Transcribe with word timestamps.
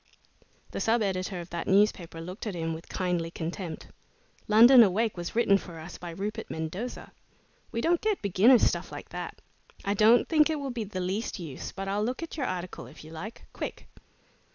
The 0.71 0.79
sub 0.79 1.03
editor 1.03 1.39
of 1.41 1.51
that 1.51 1.67
newspaper 1.67 2.19
looked 2.19 2.47
at 2.47 2.55
him 2.55 2.73
with 2.73 2.89
kindly 2.89 3.29
contempt. 3.29 3.85
"'London 4.47 4.81
Awake' 4.81 5.15
was 5.15 5.35
written 5.35 5.59
for 5.59 5.77
us 5.77 5.99
by 5.99 6.09
Rupert 6.09 6.49
Mendosa. 6.49 7.11
We 7.71 7.81
don't 7.81 8.01
get 8.01 8.19
beginner's 8.23 8.63
stuff 8.63 8.91
like 8.91 9.09
that. 9.09 9.39
I 9.85 9.93
don't 9.93 10.27
think 10.27 10.49
it 10.49 10.59
will 10.59 10.71
be 10.71 10.85
the 10.85 10.99
least 11.01 11.37
use, 11.37 11.71
but 11.71 11.87
I'll 11.87 12.03
look 12.03 12.23
at 12.23 12.35
your 12.35 12.47
article 12.47 12.87
if 12.87 13.03
you 13.03 13.11
like 13.11 13.43
quick!" 13.53 13.87